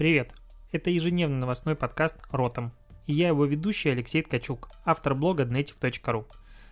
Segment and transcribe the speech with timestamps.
[0.00, 0.32] Привет!
[0.72, 2.72] Это ежедневный новостной подкаст «Ротом».
[3.06, 6.24] И я его ведущий Алексей Ткачук, автор блога Dnetiv.ru.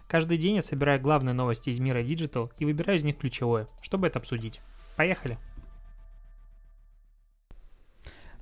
[0.06, 4.06] Каждый день я собираю главные новости из мира Digital и выбираю из них ключевое, чтобы
[4.06, 4.62] это обсудить.
[4.96, 5.37] Поехали!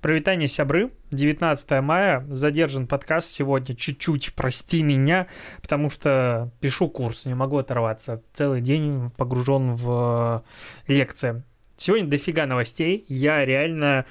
[0.00, 5.26] Провитание сябры, 19 мая, задержан подкаст сегодня чуть-чуть, прости меня,
[5.62, 8.22] потому что пишу курс, не могу оторваться.
[8.32, 10.44] Целый день погружен в
[10.86, 11.42] лекции.
[11.76, 14.06] Сегодня дофига новостей, я реально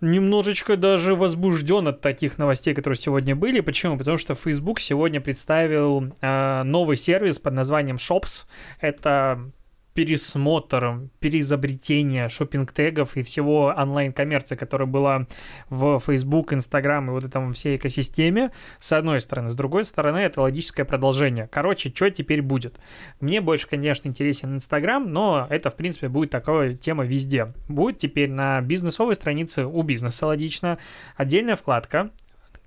[0.00, 3.60] немножечко даже возбужден от таких новостей, которые сегодня были.
[3.60, 3.96] Почему?
[3.96, 8.44] Потому что Facebook сегодня представил э, новый сервис под названием Shops.
[8.80, 9.50] Это
[9.96, 15.26] пересмотр, переизобретение шопинг-тегов и всего онлайн-коммерции, которая была
[15.70, 19.48] в Facebook, Instagram и вот этом всей экосистеме, с одной стороны.
[19.48, 21.48] С другой стороны, это логическое продолжение.
[21.50, 22.78] Короче, что теперь будет?
[23.20, 27.54] Мне больше, конечно, интересен Instagram, но это, в принципе, будет такая тема везде.
[27.66, 30.76] Будет теперь на бизнесовой странице у бизнеса логично
[31.16, 32.10] отдельная вкладка,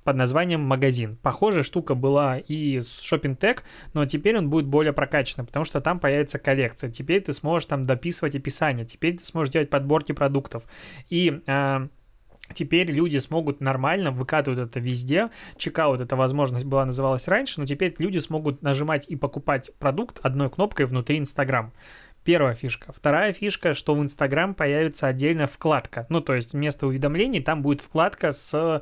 [0.10, 1.18] под названием «Магазин».
[1.22, 3.60] Похожая штука была и с Shopping Tag,
[3.94, 6.90] но теперь он будет более прокачанный, потому что там появится коллекция.
[6.90, 10.64] Теперь ты сможешь там дописывать описание, теперь ты сможешь делать подборки продуктов.
[11.12, 11.88] И э,
[12.52, 15.30] Теперь люди смогут нормально выкатывать это везде.
[15.58, 20.50] Чекаут эта возможность была называлась раньше, но теперь люди смогут нажимать и покупать продукт одной
[20.50, 21.72] кнопкой внутри Инстаграм.
[22.24, 22.92] Первая фишка.
[22.92, 26.06] Вторая фишка, что в Инстаграм появится отдельная вкладка.
[26.10, 28.82] Ну, то есть вместо уведомлений там будет вкладка с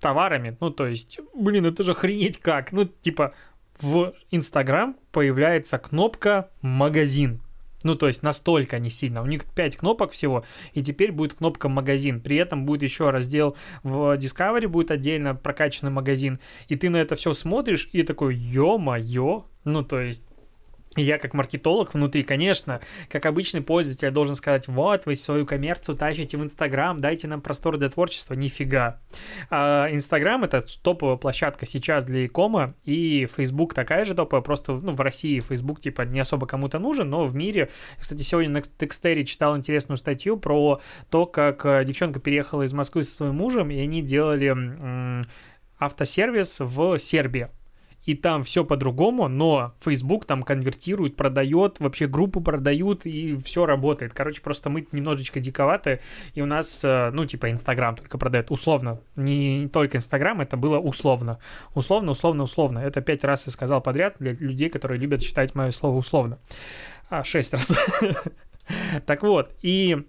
[0.00, 0.56] товарами.
[0.60, 2.72] Ну, то есть, блин, это же охренеть как.
[2.72, 3.34] Ну, типа,
[3.78, 7.40] в Инстаграм появляется кнопка «Магазин».
[7.82, 9.22] Ну, то есть настолько не сильно.
[9.22, 12.20] У них 5 кнопок всего, и теперь будет кнопка «Магазин».
[12.20, 16.40] При этом будет еще раздел в Discovery, будет отдельно прокачанный магазин.
[16.68, 19.46] И ты на это все смотришь и такой, ё-моё.
[19.64, 20.24] Ну, то есть
[20.96, 25.96] я как маркетолог внутри, конечно, как обычный пользователь, я должен сказать, вот, вы свою коммерцию
[25.96, 28.34] тащите в Инстаграм, дайте нам простор для творчества.
[28.34, 29.00] Нифига.
[29.50, 34.92] А, Инстаграм— это топовая площадка сейчас для икома, и Facebook такая же топовая, просто ну,
[34.92, 37.70] в России Facebook типа не особо кому-то нужен, но в мире...
[38.00, 43.04] Кстати, сегодня на Текстере читал интересную статью про то, как э, девчонка переехала из Москвы
[43.04, 44.56] со своим мужем, и они делали
[45.78, 47.48] автосервис в Сербии
[48.04, 54.12] и там все по-другому, но Facebook там конвертирует, продает, вообще группу продают, и все работает.
[54.14, 56.00] Короче, просто мы немножечко диковаты,
[56.34, 59.00] и у нас, э, ну, типа, Инстаграм только продает условно.
[59.16, 61.38] Не, только Инстаграм, это было условно.
[61.74, 62.78] Условно, условно, условно.
[62.78, 66.38] Это пять раз я сказал подряд для людей, которые любят считать мое слово условно.
[67.08, 67.72] А, шесть раз.
[69.04, 70.06] Так вот, и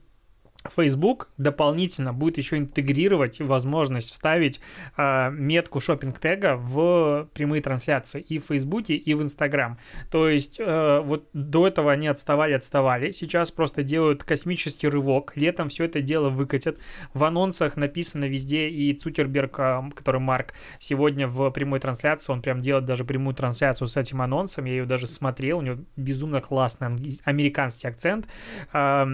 [0.70, 4.62] Facebook дополнительно будет еще интегрировать возможность вставить
[4.98, 9.78] э, метку шопинг тега в прямые трансляции и в Facebook, и в Instagram.
[10.12, 13.12] То есть э, вот до этого они отставали, отставали.
[13.12, 15.34] Сейчас просто делают космический рывок.
[15.36, 16.78] Летом все это дело выкатят.
[17.14, 22.62] В анонсах написано везде, и Цукерберг, э, который Марк, сегодня в прямой трансляции, он прям
[22.62, 24.66] делает даже прямую трансляцию с этим анонсом.
[24.66, 28.28] Я ее даже смотрел, у него безумно классный американский акцент.
[28.74, 29.08] Э,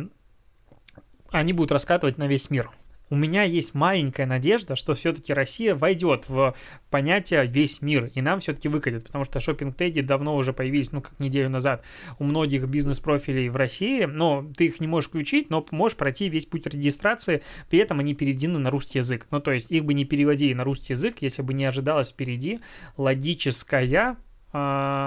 [1.32, 2.72] они будут раскатывать на весь мир.
[3.10, 6.56] У меня есть маленькая надежда, что все-таки Россия войдет в
[6.90, 11.18] понятие весь мир, и нам все-таки выкатит, потому что шопинг-теги давно уже появились, ну, как
[11.18, 11.86] неделю назад
[12.20, 16.46] у многих бизнес-профилей в России, но ты их не можешь включить, но можешь пройти весь
[16.46, 19.28] путь регистрации, при этом они переведены на русский язык.
[19.32, 22.60] Ну, то есть их бы не переводили на русский язык, если бы не ожидалось впереди
[22.98, 24.18] логическая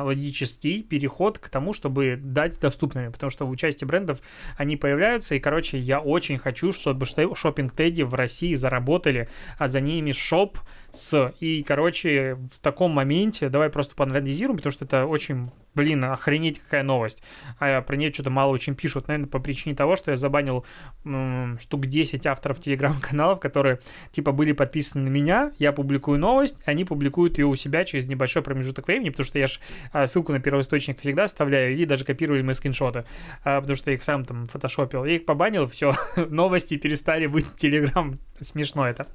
[0.04, 4.20] логический переход к тому, чтобы дать доступными, потому что в участии брендов
[4.56, 9.28] они появляются, и, короче, я очень хочу, чтобы шопинг-теги в России заработали,
[9.58, 10.58] а за ними шоп
[10.92, 16.58] с, и, короче, в таком моменте, давай просто поанализируем, потому что это очень блин, охренеть
[16.58, 17.22] какая новость.
[17.58, 20.64] А про нее что-то мало очень пишут, наверное, по причине того, что я забанил
[21.04, 23.80] м, штук 10 авторов телеграм-каналов, которые,
[24.10, 28.42] типа, были подписаны на меня, я публикую новость, они публикуют ее у себя через небольшой
[28.42, 29.60] промежуток времени, потому что я же
[29.92, 33.04] а, ссылку на первоисточник всегда оставляю, и даже копировали мои скриншоты,
[33.44, 35.04] а, потому что я их сам там фотошопил.
[35.04, 39.06] Я их побанил, все, новости перестали быть телеграм, смешно это.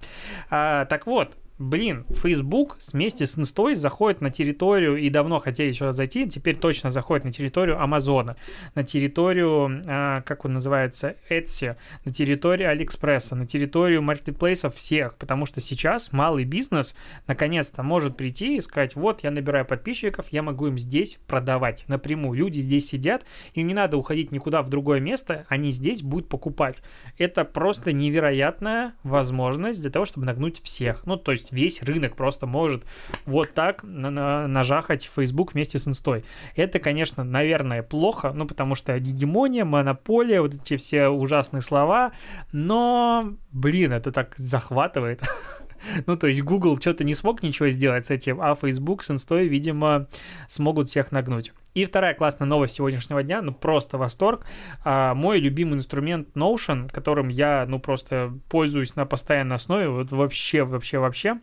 [0.49, 5.93] А, так вот, блин, Facebook вместе с Инстой заходит на территорию, и давно хотели еще
[5.93, 8.35] зайти, теперь точно заходит на территорию Амазона,
[8.75, 15.45] на территорию, э, как он называется, Etsy, на территорию Алиэкспресса, на территорию маркетплейсов всех, потому
[15.45, 16.95] что сейчас малый бизнес
[17.27, 22.37] наконец-то может прийти и сказать, вот, я набираю подписчиков, я могу им здесь продавать напрямую.
[22.37, 23.23] Люди здесь сидят,
[23.53, 26.81] им не надо уходить никуда в другое место, они здесь будут покупать.
[27.17, 31.05] Это просто невероятная возможность для того, чтобы нагнуть всех.
[31.05, 32.83] Ну, то есть есть весь рынок просто может
[33.25, 36.23] вот так на на нажахать Facebook вместе с инстой.
[36.55, 42.11] Это, конечно, наверное, плохо, ну, потому что гегемония, монополия, вот эти все ужасные слова,
[42.51, 45.21] но, блин, это так захватывает.
[46.05, 49.47] Ну, то есть Google что-то не смог ничего сделать с этим, а Facebook с инстой,
[49.47, 50.07] видимо,
[50.47, 51.53] смогут всех нагнуть.
[51.73, 54.45] И вторая классная новость сегодняшнего дня, ну просто восторг.
[54.83, 60.63] А, мой любимый инструмент Notion, которым я, ну просто пользуюсь на постоянной основе, вот вообще,
[60.63, 61.39] вообще, вообще.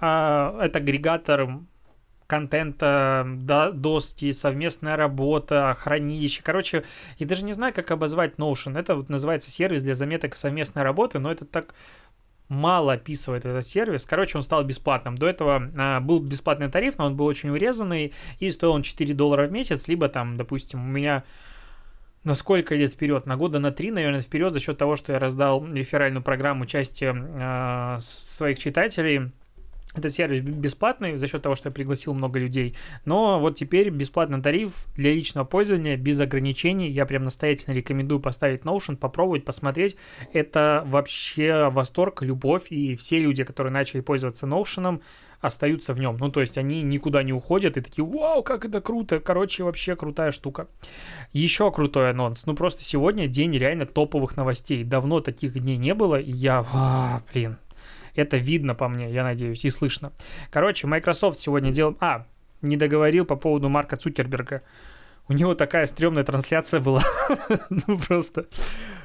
[0.00, 1.60] А, это агрегатор
[2.26, 6.42] контента, да, доски, совместная работа, хранилище.
[6.42, 6.84] Короче,
[7.18, 8.78] я даже не знаю, как обозвать Notion.
[8.78, 11.74] Это вот называется сервис для заметок совместной работы, но это так
[12.48, 14.06] мало описывает этот сервис.
[14.06, 15.16] Короче, он стал бесплатным.
[15.16, 19.14] До этого а, был бесплатный тариф, но он был очень урезанный, и стоил он 4
[19.14, 21.24] доллара в месяц, либо там, допустим, у меня
[22.24, 23.26] на сколько лет вперед?
[23.26, 27.12] На года на три, наверное, вперед за счет того, что я раздал реферальную программу части
[27.14, 29.30] э, своих читателей
[29.96, 32.76] этот сервис бесплатный за счет того, что я пригласил много людей.
[33.04, 36.90] Но вот теперь бесплатный тариф для личного пользования без ограничений.
[36.90, 39.96] Я прям настоятельно рекомендую поставить Notion, попробовать, посмотреть.
[40.32, 42.66] Это вообще восторг, любовь.
[42.70, 45.00] И все люди, которые начали пользоваться Notion,
[45.40, 46.16] остаются в нем.
[46.18, 49.20] Ну, то есть они никуда не уходят и такие, вау, как это круто.
[49.20, 50.68] Короче, вообще крутая штука.
[51.32, 52.46] Еще крутой анонс.
[52.46, 54.84] Ну, просто сегодня день реально топовых новостей.
[54.84, 57.58] Давно таких дней не было, и я, а, блин,
[58.16, 60.12] это видно по мне, я надеюсь, и слышно.
[60.50, 61.96] Короче, Microsoft сегодня делал...
[62.00, 62.26] А,
[62.62, 64.62] не договорил по поводу Марка Цукерберга.
[65.28, 67.02] У него такая стрёмная трансляция была.
[67.70, 68.46] ну просто.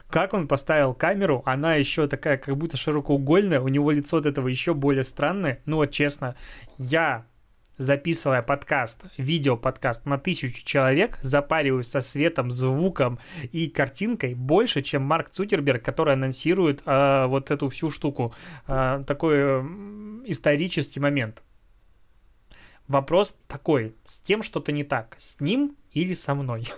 [0.09, 4.47] Как он поставил камеру, она еще такая, как будто широкоугольная, у него лицо от этого
[4.47, 5.61] еще более странное.
[5.65, 6.35] Ну вот честно,
[6.77, 7.25] я
[7.81, 13.19] записывая подкаст, видео-подкаст на тысячу человек, запариваюсь со светом, звуком
[13.51, 18.33] и картинкой больше, чем Марк Цукерберг, который анонсирует э, вот эту всю штуку.
[18.67, 19.61] Э, такой э,
[20.27, 21.41] исторический момент.
[22.87, 26.67] Вопрос такой, с тем что-то не так, с ним или со мной?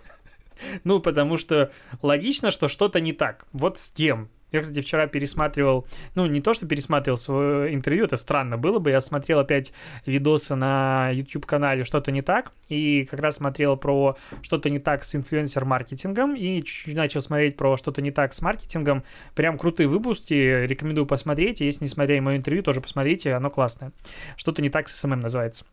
[0.84, 1.74] Ну, потому что
[2.04, 3.48] логично, что что-то не так.
[3.52, 4.30] Вот с кем?
[4.54, 8.92] Я, кстати, вчера пересматривал, ну, не то, что пересматривал свое интервью, это странно было бы,
[8.92, 9.74] я смотрел опять
[10.06, 15.16] видосы на YouTube-канале «Что-то не так», и как раз смотрел про «Что-то не так» с
[15.16, 19.04] инфлюенсер-маркетингом, и чуть-чуть начал смотреть про «Что-то не так» с маркетингом.
[19.34, 20.34] Прям крутые выпуски,
[20.68, 23.92] рекомендую посмотреть, если не смотрели мое интервью, тоже посмотрите, оно классное.
[24.38, 25.66] «Что-то не так» с SMM называется.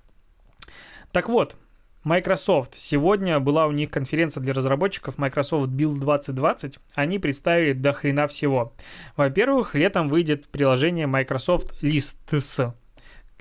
[1.12, 1.55] Так вот,
[2.02, 2.79] Microsoft.
[2.79, 6.79] Сегодня была у них конференция для разработчиков Microsoft Build 2020.
[6.94, 8.73] Они представили до хрена всего.
[9.17, 12.73] Во-первых, летом выйдет приложение Microsoft Lists.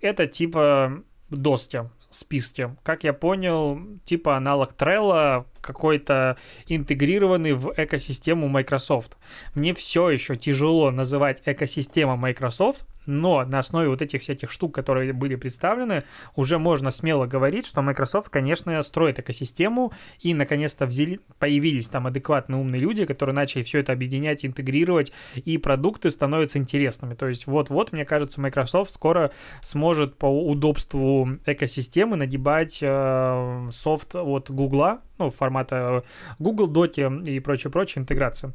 [0.02, 2.76] Это типа доски, списки.
[2.84, 9.18] Как я понял, типа аналог Trello, какой-то интегрированный в экосистему Microsoft.
[9.54, 15.12] Мне все еще тяжело называть экосистема Microsoft, но на основе вот этих всяких штук, которые
[15.14, 16.04] были представлены,
[16.36, 22.60] уже можно смело говорить, что Microsoft, конечно, строит экосистему, и наконец-то взяли, появились там адекватные
[22.60, 27.16] умные люди, которые начали все это объединять, интегрировать, и продукты становятся интересными.
[27.16, 34.52] То есть вот-вот, мне кажется, Microsoft скоро сможет по удобству экосистемы нагибать э, софт от
[34.52, 36.04] Google, ну, формата
[36.38, 38.54] Google Доки и прочее-прочее интеграция.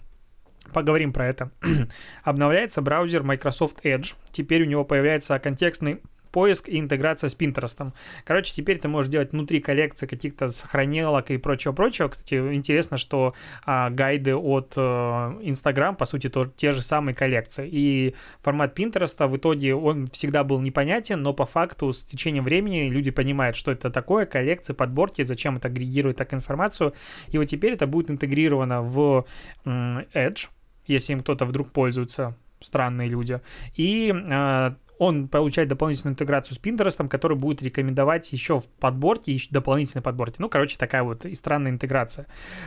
[0.73, 1.51] Поговорим про это.
[2.25, 4.15] Обновляется браузер Microsoft Edge.
[4.33, 6.01] Теперь у него появляется контекстный
[6.35, 7.93] поиск и интеграция с Pinterest.
[8.25, 12.09] Короче, теперь ты можешь делать внутри коллекции каких-то сохранилок и прочего-прочего.
[12.09, 13.35] Кстати, интересно, что
[13.65, 17.69] а, гайды от э, Instagram, по сути, то, те же самые коллекции.
[17.71, 22.89] И формат Pinterest в итоге он всегда был непонятен, но по факту с течением времени
[22.89, 26.95] люди понимают, что это такое, коллекции, подборки, зачем это агрегирует так информацию.
[27.29, 29.25] И вот теперь это будет интегрировано в
[29.65, 30.49] Edge,
[30.89, 33.41] если им кто-то вдруг пользуется, странные люди.
[33.77, 39.49] И э, он получает дополнительную интеграцию с Pinterest, который будет рекомендовать еще в подборке, еще
[39.51, 40.37] дополнительной подборке.
[40.39, 42.27] Ну, короче, такая вот и странная интеграция.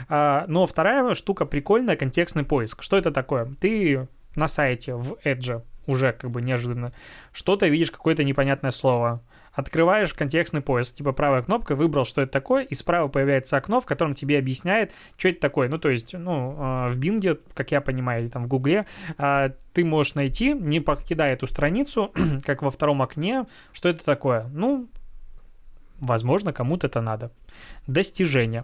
[0.09, 2.83] А, но вторая штука прикольная, контекстный поиск.
[2.83, 3.53] Что это такое?
[3.59, 6.91] Ты на сайте в Edge уже как бы неожиданно
[7.31, 9.21] что-то видишь, какое-то непонятное слово
[9.57, 13.87] открываешь контекстный поиск, типа правая кнопка, выбрал, что это такое, и справа появляется окно, в
[13.87, 15.67] котором тебе объясняет, что это такое.
[15.67, 18.85] Ну, то есть, ну, а, в Bing, как я понимаю, или там в Гугле,
[19.17, 22.13] а, ты можешь найти, не покидая эту страницу,
[22.45, 24.45] как во втором окне, что это такое.
[24.53, 24.87] Ну,
[25.99, 27.31] возможно, кому-то это надо.
[27.87, 28.63] Достижение.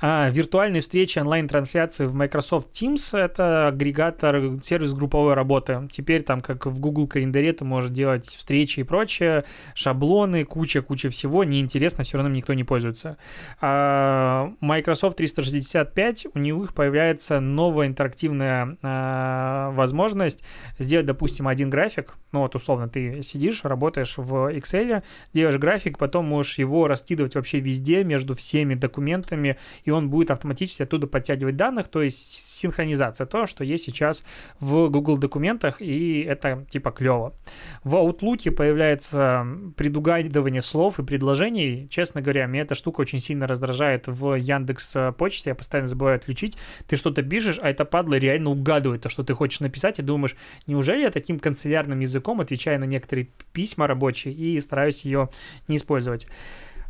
[0.00, 5.88] А, виртуальные встречи, онлайн-трансляции в Microsoft Teams— это агрегатор, сервис групповой работы.
[5.90, 11.44] Теперь там, как в Google календаре, ты можешь делать встречи и прочее, шаблоны, куча-куча всего.
[11.44, 13.16] Неинтересно, все равно никто не пользуется.
[13.60, 20.44] А Microsoft 365, у них появляется новая интерактивная а, возможность
[20.78, 22.14] сделать, допустим, один график.
[22.32, 27.60] Ну вот, условно, ты сидишь, работаешь в Excel, делаешь график, потом можешь его раскидывать вообще
[27.60, 33.46] везде, между всеми документами, и он будет автоматически оттуда подтягивать данных, то есть синхронизация, то,
[33.46, 34.24] что есть сейчас
[34.60, 37.34] в Google документах, и это типа клево.
[37.84, 41.88] В Outlook появляется предугадывание слов и предложений.
[41.88, 46.58] Честно говоря, меня эта штука очень сильно раздражает в Яндекс почте, я постоянно забываю отключить.
[46.88, 50.36] Ты что-то пишешь, а это падла реально угадывает то, что ты хочешь написать, и думаешь,
[50.66, 55.30] неужели я таким канцелярным языком отвечаю на некоторые письма рабочие и стараюсь ее
[55.68, 56.26] не использовать.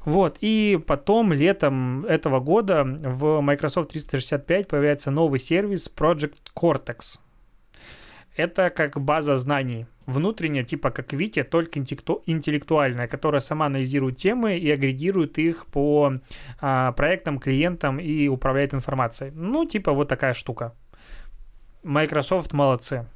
[0.06, 7.18] Вот, и потом летом этого года в Microsoft 365 появляется новый сервис Project Cortex.
[8.36, 14.70] Это как база знаний, внутренняя, типа как Витя, только интеллектуальная, которая сама анализирует темы и
[14.70, 16.12] агрегирует их по
[16.60, 19.32] а, проектам, клиентам и управляет информацией.
[19.34, 20.72] Ну, типа вот такая штука.
[21.82, 23.06] Microsoft молодцы.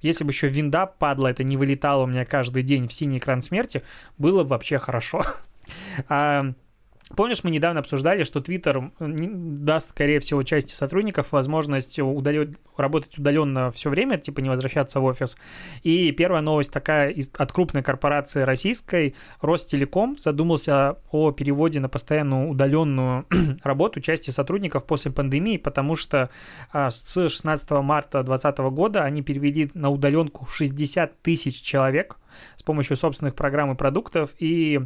[0.00, 3.42] Если бы еще винда падла, это не вылетало у меня каждый день в синий экран
[3.42, 3.82] смерти,
[4.16, 5.22] было бы вообще хорошо.
[6.08, 6.52] А,
[7.14, 12.48] Помнишь, мы недавно обсуждали, что Twitter даст, скорее всего, части сотрудников возможность удалё...
[12.76, 15.36] работать удаленно все время, типа не возвращаться в офис.
[15.84, 23.26] И первая новость такая от крупной корпорации российской, Ростелеком задумался о переводе на постоянную удаленную
[23.62, 26.30] работу части сотрудников после пандемии, потому что
[26.72, 32.16] а, с 16 марта 2020 года они перевели на удаленку 60 тысяч человек–
[32.56, 34.80] с помощью собственных программ и продуктов, и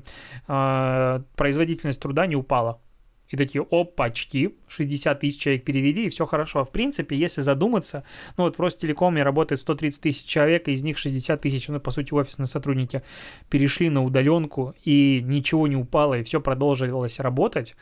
[0.48, 2.80] э, производительность труда не упала.
[3.30, 6.64] И такие, опачки, 60 тысяч человек перевели, и все хорошо.
[6.64, 8.02] В принципе, если задуматься,
[8.36, 12.12] ну вот в Ростелекоме работает 130 тысяч человек, из них 60 тысяч, ну, по сути,
[12.12, 13.02] офисные сотрудники,
[13.48, 17.76] перешли на удаленку, и ничего не упало, и все продолжилось работать.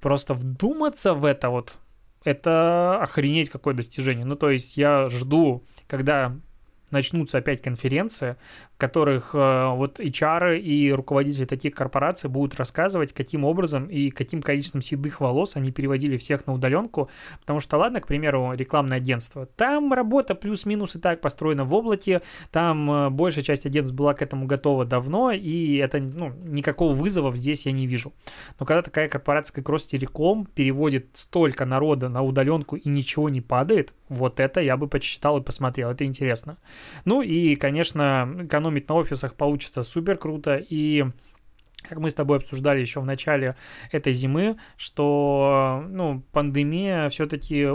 [0.00, 1.76] Просто вдуматься в это вот,
[2.22, 4.26] это охренеть какое достижение.
[4.26, 6.36] Ну, то есть я жду, когда
[6.90, 8.36] начнутся опять конференции,
[8.84, 14.82] которых э, вот HR и руководители таких корпораций будут рассказывать, каким образом и каким количеством
[14.82, 17.08] седых волос они переводили всех на удаленку,
[17.40, 22.20] потому что, ладно, к примеру, рекламное агентство, там работа плюс-минус и так построена в облаке,
[22.50, 27.34] там э, большая часть агентств была к этому готова давно, и это, ну, никакого вызова
[27.34, 28.12] здесь я не вижу.
[28.60, 33.94] Но когда такая корпорация, как Ростелеком, переводит столько народа на удаленку и ничего не падает,
[34.10, 36.58] вот это я бы почитал и посмотрел, это интересно.
[37.06, 41.04] Ну и, конечно, экономить на офисах получится супер круто, и
[41.88, 43.56] как мы с тобой обсуждали еще в начале
[43.92, 47.68] этой зимы, что ну, пандемия все-таки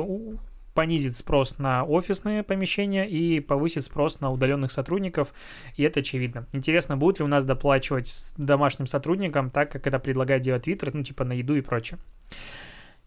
[0.73, 5.33] понизит спрос на офисные помещения и повысит спрос на удаленных сотрудников,
[5.77, 6.47] и это очевидно.
[6.53, 11.03] Интересно, будет ли у нас доплачивать домашним сотрудникам так, как это предлагает делать Twitter, ну
[11.03, 11.99] типа на еду и прочее.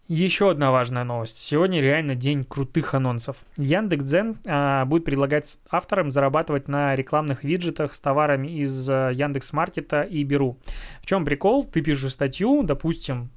[0.09, 1.37] Еще одна важная новость.
[1.37, 3.37] Сегодня реально день крутых анонсов.
[3.55, 10.25] Яндекс.Дзен а, будет предлагать авторам зарабатывать на рекламных виджетах с товарами из а, Яндекс.Маркета и
[10.25, 10.57] Беру.
[11.01, 11.63] В чем прикол?
[11.63, 13.29] Ты пишешь статью, допустим,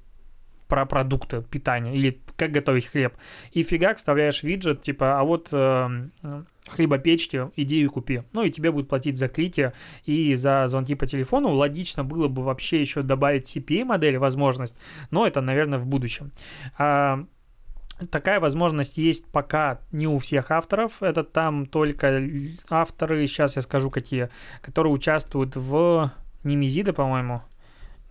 [0.69, 3.15] про продукты питания или как готовить хлеб.
[3.53, 6.09] И фигак вставляешь виджет, типа, а вот э,
[6.69, 8.23] хлебопечки, идею купи.
[8.33, 9.73] Ну и тебе будут платить за клики
[10.05, 11.53] и за звонки по телефону.
[11.53, 14.77] Логично было бы вообще еще добавить CPA-модель, возможность,
[15.11, 16.33] но это, наверное, в будущем.
[16.79, 17.25] А,
[18.11, 21.03] Такая возможность есть пока не у всех авторов.
[21.03, 22.23] Это там только
[22.69, 24.29] авторы, сейчас я скажу какие,
[24.61, 26.13] которые участвуют в
[26.45, 27.41] Немезида, по-моему.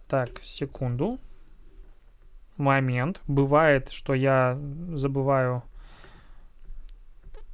[0.07, 1.19] Так, секунду.
[2.57, 3.21] Момент.
[3.27, 4.57] Бывает, что я
[4.93, 5.63] забываю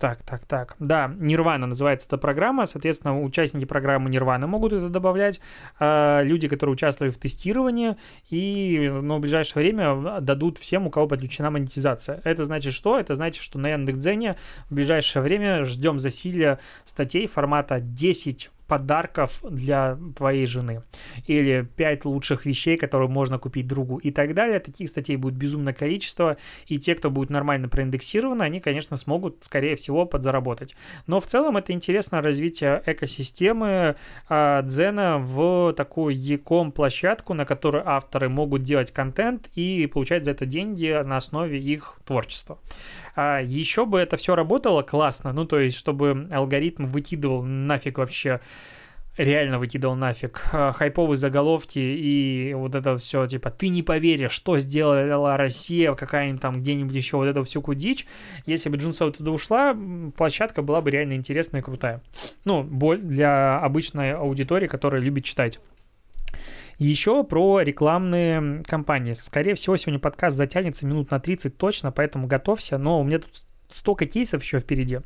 [0.02, 0.76] так, так, так.
[0.80, 2.66] Да, Нирвана называется эта программа.
[2.66, 5.40] Соответственно, участники программы Нирвана могут это добавлять.
[5.80, 7.98] А люди, которые участвовали в тестировании,
[8.32, 12.20] и но в ближайшее время дадут всем, у кого подключена монетизация.
[12.24, 13.00] Это значит что?
[13.00, 14.38] Это значит, что на Яндекс.Дзене
[14.72, 20.84] в ближайшее время ждем засилия статей формата 10 подарков для твоей жены.
[21.28, 24.62] Или 5 лучших вещей, которые можно купить другу и так далее.
[24.62, 26.38] Таких статей будет безумное количество.
[26.68, 30.74] И те, кто будет нормально проиндексированы, они, конечно, смогут, скорее всего, подзаработать.
[31.06, 33.98] Но в целом это интересное развитие экосистемы
[34.30, 40.32] э, Дзена в такую e-com площадку, на которой авторы могут делать контент и получать за
[40.32, 42.58] это деньги на основе их творчества.
[43.16, 48.40] А еще бы это все работало классно, ну то есть чтобы алгоритм выкидывал нафиг вообще
[49.18, 50.42] реально выкидывал нафиг.
[50.54, 56.42] Э, хайповые заголовки и вот это все, типа, ты не поверишь, что сделала Россия, какая-нибудь
[56.42, 58.06] там где-нибудь еще вот эту всю кудичь.
[58.46, 59.76] Если бы Джунсова туда ушла,
[60.16, 62.02] площадка была бы реально интересная и крутая.
[62.46, 65.60] Ну, боль для обычной аудитории, которая любит читать.
[66.82, 69.14] Еще про рекламные кампании.
[69.14, 73.32] Скорее всего, сегодня подкаст затянется минут на 30 точно, поэтому готовься, но у меня тут
[73.70, 75.02] столько кейсов еще впереди.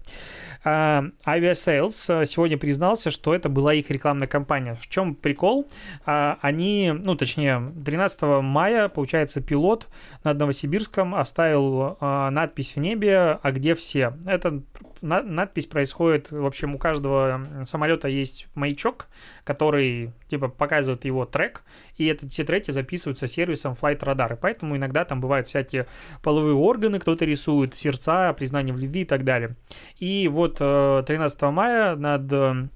[0.63, 4.75] Uh, Aviasales э, сегодня признался, что это была их рекламная кампания.
[4.75, 5.67] В чем прикол?
[6.05, 9.89] Uh, они, ну, точнее, 13 мая, получается, пилот
[10.23, 14.13] над Новосибирском оставил uh, надпись в небе «А где все?».
[14.25, 14.63] Это
[15.05, 19.07] на- надпись происходит, в общем, у каждого самолета есть маячок,
[19.43, 21.63] который, типа, показывает его трек,
[21.97, 25.85] и это, все треки записываются сервисом Flight Radar, и поэтому иногда там бывают всякие
[26.23, 29.55] половые органы, кто-то рисует, сердца, признание в любви и так далее.
[29.99, 32.67] И вот 13 э, мая над э,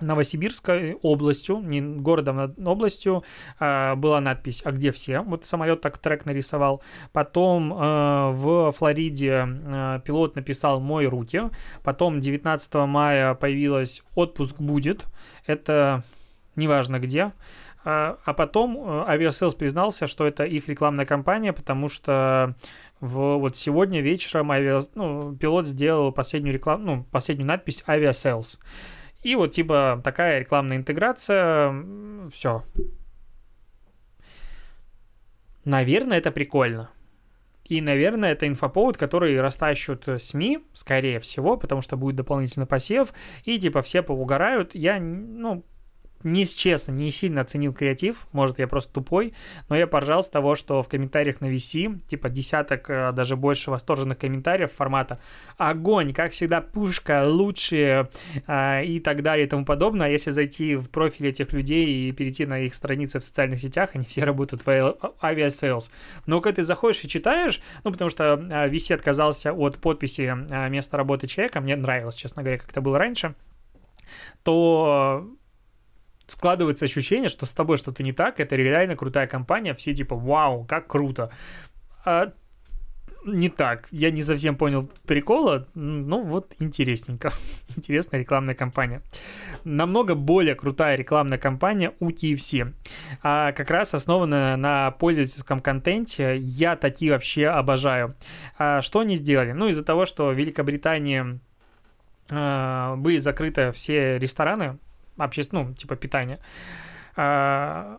[0.00, 3.24] Новосибирской областью, не городом, а областью,
[3.58, 5.20] э, была надпись «А где все?».
[5.20, 6.82] Вот самолет так трек нарисовал.
[7.12, 11.42] Потом э, в Флориде э, пилот написал «Мой руки».
[11.82, 15.06] Потом 19 мая появилась «Отпуск будет».
[15.46, 16.04] Это
[16.56, 17.32] неважно где.
[17.84, 22.54] А, а потом Aviasales признался, что это их рекламная кампания, потому что
[23.00, 28.58] в, вот сегодня вечером авиа, ну, пилот сделал последнюю рекламу, ну, последнюю надпись Aviasales.
[29.22, 31.74] И вот типа такая рекламная интеграция,
[32.30, 32.64] все.
[35.64, 36.90] Наверное, это прикольно.
[37.70, 43.12] И, наверное, это инфоповод, который растащут СМИ, скорее всего, потому что будет дополнительный посев,
[43.44, 44.74] и типа все поугорают.
[44.74, 45.64] Я, ну,
[46.22, 49.32] не честно, не сильно оценил креатив, может, я просто тупой,
[49.68, 53.70] но я поржал с того, что в комментариях на VC, типа десяток, э, даже больше
[53.70, 55.20] восторженных комментариев формата
[55.56, 58.10] «Огонь, как всегда, пушка, лучшие»
[58.46, 60.08] э, и так далее и тому подобное.
[60.08, 63.90] А если зайти в профиль этих людей и перейти на их страницы в социальных сетях,
[63.94, 65.90] они все работают в Aviasales.
[66.26, 70.34] Но когда ты заходишь и читаешь, ну, потому что VC отказался от подписи
[70.68, 73.34] места работы человека, мне нравилось, честно говоря, как это было раньше,
[74.42, 75.26] то
[76.30, 80.64] складывается ощущение, что с тобой что-то не так, это реально крутая компания, все типа, вау,
[80.64, 81.30] как круто.
[82.04, 82.32] А
[83.24, 83.86] не так.
[83.90, 85.66] Я не совсем понял прикола.
[85.74, 87.32] Ну, вот интересненько.
[87.76, 89.02] Интересная рекламная кампания.
[89.64, 92.72] Намного более крутая рекламная кампания у TFC.
[93.22, 96.38] А как раз основана на пользовательском контенте.
[96.38, 98.14] Я такие вообще обожаю.
[98.58, 99.52] А что они сделали?
[99.52, 101.40] Ну, из-за того, что в Великобритании
[102.30, 104.78] а, были закрыты все рестораны,
[105.24, 106.40] общественное, ну, типа питания.
[107.16, 107.98] А,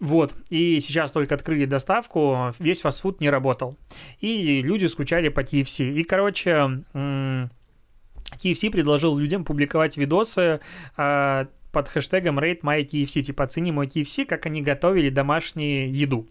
[0.00, 3.76] вот, и сейчас только открыли доставку, весь фастфуд не работал.
[4.20, 5.92] И люди скучали по KFC.
[5.92, 10.60] И, короче, KFC предложил людям публиковать видосы
[10.96, 16.26] а, под хэштегом Rate My KFC, типа оцени мой KFC, как они готовили домашнюю еду.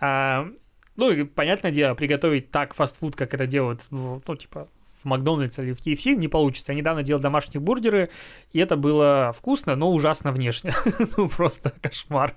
[0.00, 0.46] А,
[0.96, 4.68] ну, и, понятное дело, приготовить так фастфуд, как это делают, ну, типа,
[5.04, 6.72] в Макдональдс или в KFC не получится.
[6.72, 8.10] Я недавно делал домашние бургеры,
[8.52, 10.74] и это было вкусно, но ужасно внешне.
[11.16, 12.34] ну, просто кошмар.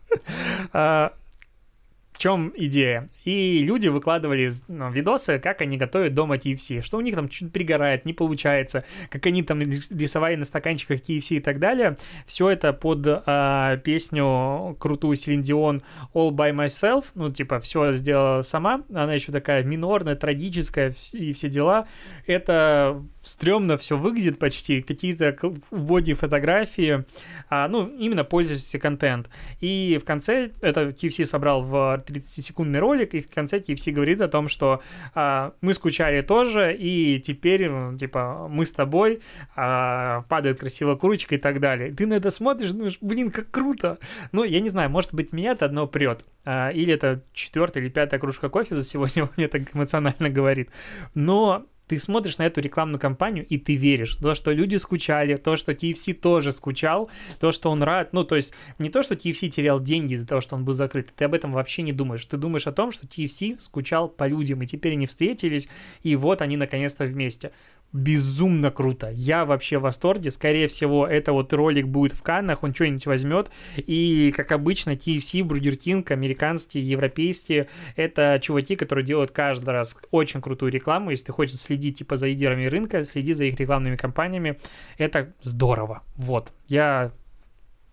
[2.17, 3.08] В чем идея?
[3.25, 7.53] И люди выкладывали ну, видосы, как они готовят дома KFC, что у них там чуть
[7.53, 11.95] пригорает, не получается, как они там рисовали на стаканчиках KFC и так далее.
[12.25, 15.84] Все это под э, песню крутую Селин Дион
[16.15, 21.49] All By Myself, ну, типа, все сделала сама, она еще такая минорная, трагическая и все
[21.49, 21.88] дела.
[22.25, 25.36] Это стрёмно все выглядит почти, какие-то
[25.69, 27.06] вводные фотографии,
[27.49, 29.30] а, ну, именно пользовательский контент.
[29.60, 34.27] И в конце, это KFC собрал в 30-секундный ролик, и в конце KFC говорит о
[34.27, 34.81] том, что
[35.13, 39.21] а, мы скучали тоже, и теперь, типа, мы с тобой,
[39.55, 41.93] а, падает красивая курочка и так далее.
[41.93, 43.99] Ты на это смотришь, думаешь, блин, как круто.
[44.31, 46.25] Ну, я не знаю, может быть, меня это одно прет.
[46.45, 50.69] А, или это четвертая или пятая кружка кофе за сегодня мне так эмоционально говорит.
[51.13, 54.15] Но ты смотришь на эту рекламную кампанию, и ты веришь.
[54.17, 58.13] То, что люди скучали, то, что TFC тоже скучал, то, что он рад.
[58.13, 61.13] Ну, то есть не то, что TFC терял деньги из-за того, что он был закрыт.
[61.15, 62.26] Ты об этом вообще не думаешь.
[62.26, 65.69] Ты думаешь о том, что TFC скучал по людям, и теперь они встретились,
[66.04, 67.52] и вот они наконец-то вместе
[67.93, 69.10] безумно круто.
[69.12, 70.32] Я вообще в восторге.
[70.32, 73.50] Скорее всего, это вот ролик будет в Каннах, он что-нибудь возьмет.
[73.78, 80.41] И, как обычно, KFC, Burger King, американские, европейские, это чуваки, которые делают каждый раз очень
[80.41, 81.12] крутую рекламу.
[81.12, 84.60] Если ты хочешь следить, типа, за лидерами рынка, следи за их рекламными кампаниями.
[84.97, 86.04] Это здорово.
[86.15, 86.52] Вот.
[86.67, 87.12] Я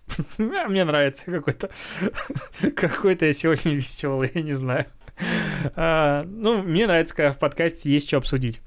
[0.39, 1.71] мне нравится какой-то
[2.77, 4.87] какой-то я сегодня веселый, я не знаю.
[5.77, 8.61] А, ну, мне нравится, когда в подкасте есть что обсудить.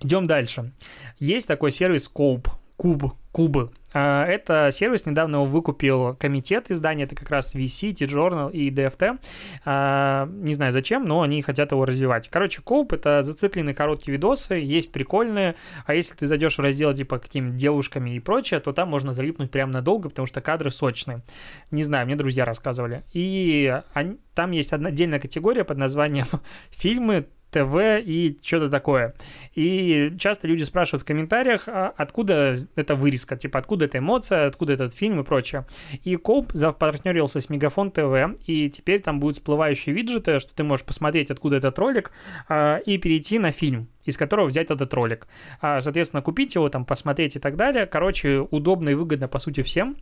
[0.00, 0.72] Идем дальше.
[1.18, 2.48] Есть такой сервис Cope.
[2.76, 3.70] Куб, Кубы.
[3.94, 9.18] А, это сервис недавно его выкупил комитет издания, это как раз VC, T-Journal и DFT.
[9.64, 12.28] А, не знаю зачем, но они хотят его развивать.
[12.28, 15.54] Короче, Коуп— это зацикленные короткие видосы, есть прикольные,
[15.86, 19.50] а если ты зайдешь в раздел типа какими-то девушками и прочее, то там можно залипнуть
[19.50, 21.22] прямо надолго, потому что кадры сочные.
[21.70, 23.04] Не знаю, мне друзья рассказывали.
[23.14, 26.26] И они, там есть одна отдельная категория под названием
[26.70, 29.14] фильмы, ТВ и что-то такое.
[29.54, 34.72] И часто люди спрашивают в комментариях, а откуда эта вырезка, типа откуда эта эмоция, откуда
[34.72, 35.64] этот фильм и прочее.
[36.04, 40.84] И Коуп запартнерился с Мегафон ТВ, и теперь там будут всплывающие виджеты, что ты можешь
[40.84, 42.10] посмотреть, откуда этот ролик,
[42.48, 45.26] а, и перейти на фильм из которого взять этот ролик.
[45.60, 47.86] А, соответственно, купить его, там, посмотреть и так далее.
[47.86, 49.96] Короче, удобно и выгодно, по сути, всем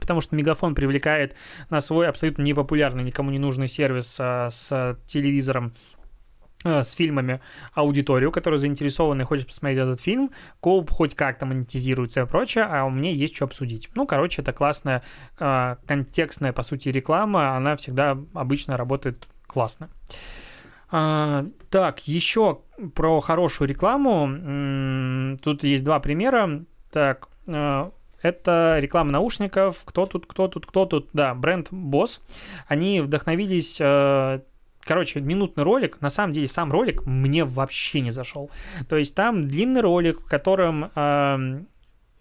[0.00, 1.36] потому что Мегафон привлекает
[1.70, 6.03] на свой абсолютно непопулярный, никому не нужный сервис а, с телевизором Э,
[6.64, 7.40] с фильмами
[7.74, 12.84] аудиторию, которая заинтересована и хочет посмотреть этот фильм, Коуп хоть как-то монетизируется и прочее, а
[12.84, 13.90] у меня есть что обсудить.
[13.94, 15.02] Ну, короче, это классная
[15.38, 19.90] э, контекстная, по сути, реклама, она всегда обычно работает классно.
[20.90, 22.60] А, так, еще
[22.94, 25.38] про хорошую рекламу.
[25.42, 26.64] Тут есть два примера.
[26.92, 27.90] Так, э,
[28.22, 29.82] это реклама наушников.
[29.84, 31.08] Кто тут, кто тут, кто тут?
[31.12, 32.20] Да, бренд Boss.
[32.68, 34.40] Они вдохновились э,
[34.84, 38.50] Короче, минутный ролик, на самом деле сам ролик мне вообще не зашел.
[38.88, 41.62] То есть там длинный ролик, в котором э,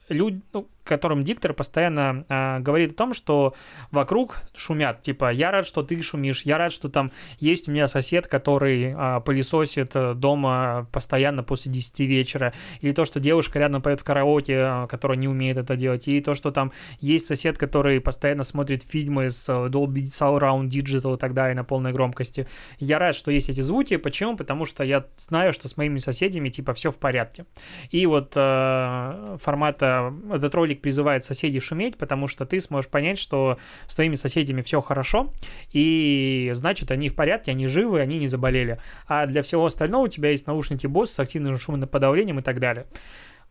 [0.09, 3.53] люди, ну, котором диктор постоянно э, говорит о том, что
[3.91, 5.01] вокруг шумят.
[5.01, 8.93] Типа, я рад, что ты шумишь, я рад, что там есть у меня сосед, который
[8.95, 12.53] э, пылесосит э, дома постоянно после 10 вечера.
[12.81, 16.07] Или то, что девушка рядом поет в караоке, э, которая не умеет это делать.
[16.07, 21.19] И то, что там есть сосед, который постоянно смотрит фильмы с Dolby Surround Digital и
[21.19, 22.47] так далее на полной громкости.
[22.79, 23.97] Я рад, что есть эти звуки.
[23.97, 24.35] Почему?
[24.35, 27.45] Потому что я знаю, что с моими соседями типа все в порядке.
[27.89, 33.19] И вот э, формата этот ролик ролик призывает соседей шуметь, потому что ты сможешь понять,
[33.19, 33.57] что
[33.87, 35.31] с твоими соседями все хорошо,
[35.71, 38.79] и значит, они в порядке, они живы, они не заболели.
[39.07, 42.85] А для всего остального у тебя есть наушники Bose с активным шумоподавлением и так далее.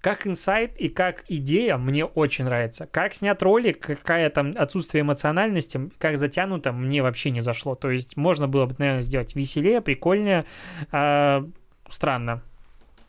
[0.01, 2.89] Как инсайт и как идея мне очень нравится.
[2.91, 7.77] Как снят ролик, какая там отсутствие эмоциональности, как затянуто, мне вообще не зашло.
[7.77, 10.45] То есть можно было бы, наверное, сделать веселее, прикольнее.
[10.91, 11.45] Э,
[11.89, 12.43] странно.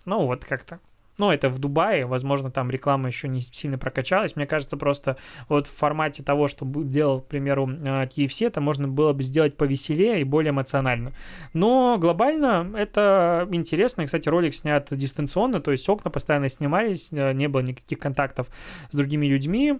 [0.06, 0.80] Ну вот как-то.
[1.17, 4.36] Ну, это в Дубае, возможно, там реклама еще не сильно прокачалась.
[4.36, 9.13] Мне кажется, просто вот в формате того, что делал, к примеру, TFC, это можно было
[9.13, 11.13] бы сделать повеселее и более эмоционально.
[11.54, 14.02] Но глобально это интересно.
[14.02, 18.47] И, кстати, ролик снят дистанционно, то есть окна постоянно снимались, э, не было никаких контактов
[18.91, 19.80] с другими людьми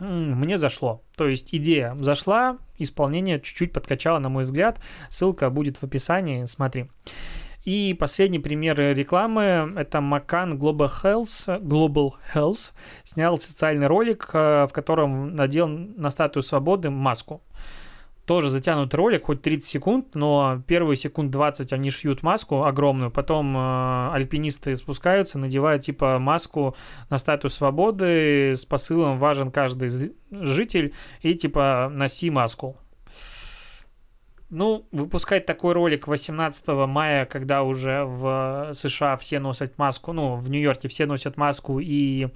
[0.00, 1.02] мне зашло.
[1.16, 4.80] То есть идея зашла, исполнение чуть-чуть подкачало, на мой взгляд.
[5.10, 6.88] Ссылка будет в описании, смотри.
[7.68, 12.72] И последний пример рекламы– это Macan Global Health, Global Health
[13.04, 17.42] снял социальный ролик, э, в котором надел на статую свободы маску.
[18.24, 23.54] Тоже затянут ролик, хоть 30 секунд, но первые секунд 20 они шьют маску огромную, потом
[23.54, 26.74] э, альпинисты спускаются, надевают типа маску
[27.10, 29.90] на статую свободы с посылом «важен каждый
[30.30, 32.78] житель» и типа «носи маску».
[34.50, 40.48] Ну, выпускать такой ролик 18 мая, когда уже в США все носят маску, ну, в
[40.48, 42.28] Нью-Йорке все носят маску, и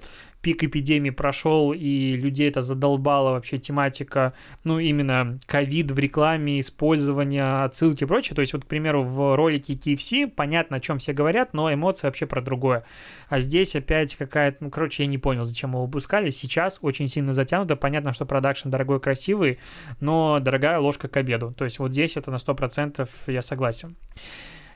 [0.42, 7.62] пик эпидемии прошел, и людей это задолбала вообще тематика, ну, именно ковид в рекламе, использование,
[7.62, 8.34] отсылки и прочее.
[8.34, 12.08] То есть, вот, к примеру, в ролике KFC понятно, о чем все говорят, но эмоции
[12.08, 12.84] вообще про другое.
[13.28, 16.30] А здесь опять какая-то, ну, короче, я не понял, зачем его выпускали.
[16.30, 17.76] Сейчас очень сильно затянуто.
[17.76, 19.58] Понятно, что продакшн дорогой, красивый,
[20.00, 21.54] но дорогая ложка к обеду.
[21.56, 23.96] То есть, вот здесь это на 100% я согласен.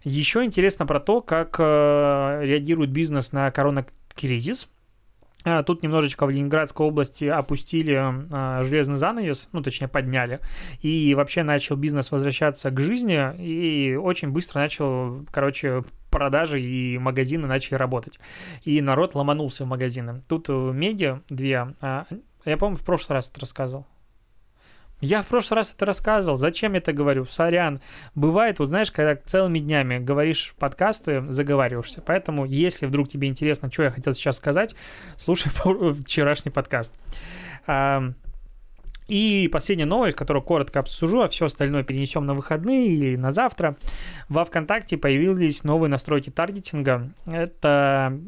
[0.05, 4.69] Еще интересно про то, как э, реагирует бизнес на коронакризис.
[5.47, 10.41] А, тут немножечко в Ленинградской области опустили а, железный занавес, ну, точнее, подняли,
[10.83, 17.47] и вообще начал бизнес возвращаться к жизни, и очень быстро начал, короче, продажи и магазины
[17.47, 18.19] начали работать.
[18.65, 20.21] И народ ломанулся в магазины.
[20.27, 22.07] Тут медиа две, а,
[22.45, 23.87] я, по-моему, в прошлый раз это рассказывал.
[25.01, 26.39] Я в прошлый раз это рассказывал.
[26.39, 27.27] Зачем я это говорю?
[27.27, 27.81] Сорян.
[28.15, 32.01] Бывает, вот знаешь, когда целыми днями говоришь подкасты, заговариваешься.
[32.01, 34.75] Поэтому, если вдруг тебе интересно, что я хотел сейчас сказать,
[35.19, 35.51] слушай
[36.03, 36.95] вчерашний подкаст.
[39.09, 43.77] И последняя новость, которую коротко обсужу, а все остальное перенесем на выходные или на завтра.
[44.29, 47.11] Во ВКонтакте появились новые настройки таргетинга.
[47.27, 48.19] Это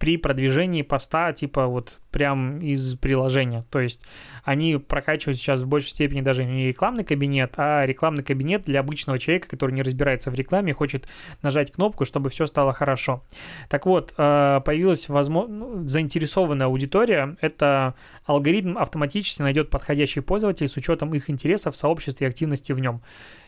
[0.00, 3.66] при продвижении поста, типа вот прям из приложения.
[3.70, 4.00] То есть
[4.44, 9.18] они прокачивают сейчас в большей степени даже не рекламный кабинет, а рекламный кабинет для обычного
[9.18, 11.06] человека, который не разбирается в рекламе, хочет
[11.42, 13.22] нажать кнопку, чтобы все стало хорошо.
[13.68, 17.36] Так вот, э, появилась возможно, ну, заинтересованная аудитория.
[17.42, 22.80] Это алгоритм автоматически найдет подходящий пользователь с учетом их интересов в сообществе и активности в
[22.80, 23.02] нем.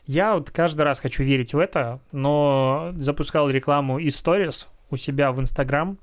[0.04, 5.32] Я вот каждый раз хочу верить в это, но запускал рекламу из Stories у себя
[5.32, 5.98] в Instagram.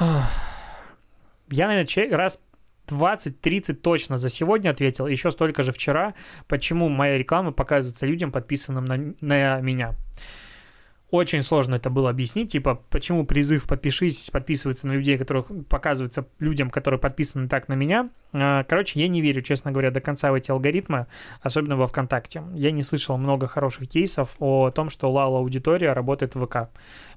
[0.00, 2.38] Я, наверное, раз
[2.88, 6.14] 20-30 точно за сегодня ответил, еще столько же вчера,
[6.48, 9.94] почему моя реклама показывается людям, подписанным на, на меня.
[11.10, 16.70] Очень сложно это было объяснить, типа, почему призыв «подпишись» подписывается на людей, которых показывается людям,
[16.70, 18.10] которые подписаны так на меня.
[18.32, 21.08] А, короче, я не верю, честно говоря, до конца в эти алгоритмы,
[21.42, 22.44] особенно во ВКонтакте.
[22.54, 26.70] Я не слышал много хороших кейсов о том, что Лала аудитория работает в ВК.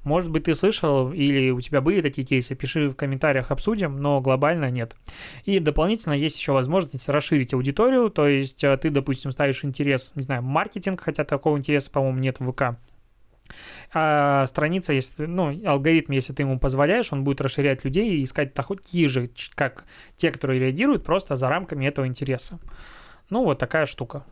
[0.03, 4.21] Может быть, ты слышал или у тебя были такие кейсы, пиши в комментариях, обсудим, но
[4.21, 4.95] глобально нет.
[5.45, 10.23] И дополнительно есть еще возможность расширить аудиторию, то есть э, ты, допустим, ставишь интерес, не
[10.23, 12.75] знаю, маркетинг, хотя такого интереса, по-моему, нет в ВК,
[13.93, 18.53] а страница, если, ну, алгоритм, если ты ему позволяешь, он будет расширять людей и искать
[18.53, 22.60] такие же, как те, которые реагируют просто за рамками этого интереса.
[23.29, 24.25] Ну, вот такая штука.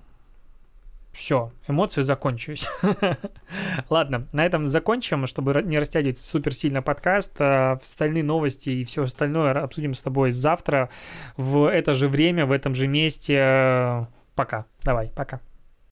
[1.13, 2.69] Все, эмоции закончились.
[3.89, 7.35] Ладно, на этом закончим, чтобы не растягивать супер сильно подкаст.
[7.39, 10.89] А, остальные новости и все остальное обсудим с тобой завтра
[11.35, 14.07] в это же время, в этом же месте.
[14.35, 14.65] Пока.
[14.83, 15.41] Давай, пока.